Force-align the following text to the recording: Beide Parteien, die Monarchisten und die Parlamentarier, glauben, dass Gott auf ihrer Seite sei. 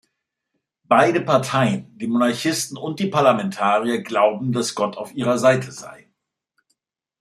Beide 0.85 1.21
Parteien, 1.21 1.95
die 1.99 2.07
Monarchisten 2.07 2.75
und 2.75 2.99
die 2.99 3.05
Parlamentarier, 3.05 4.01
glauben, 4.01 4.51
dass 4.51 4.73
Gott 4.73 4.97
auf 4.97 5.13
ihrer 5.13 5.37
Seite 5.37 5.71
sei. 5.71 6.09